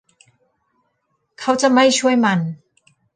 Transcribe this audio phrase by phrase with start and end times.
[1.39, 2.39] เขาจะไม่ช่วยมัน